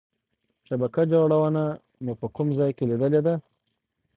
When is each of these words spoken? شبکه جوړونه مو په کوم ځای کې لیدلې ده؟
شبکه 0.67 1.01
جوړونه 1.13 1.63
مو 2.03 2.13
په 2.19 2.27
کوم 2.35 2.47
ځای 2.59 2.71
کې 2.77 2.83
لیدلې 2.91 3.21
ده؟ 3.25 3.33